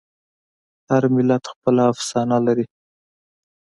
هر 0.89 1.03
ملت 1.15 1.43
خپله 1.53 1.83
افسانه 1.93 2.37
لري. 2.45 2.65